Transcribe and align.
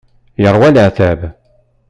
Yeṛwa 0.41 0.69
leɛtab. 0.75 1.19